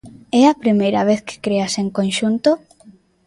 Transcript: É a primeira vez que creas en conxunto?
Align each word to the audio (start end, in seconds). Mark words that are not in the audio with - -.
É 0.41 0.43
a 0.47 0.59
primeira 0.63 1.01
vez 1.09 1.19
que 1.27 1.41
creas 1.45 1.73
en 1.81 1.87
conxunto? 1.97 2.49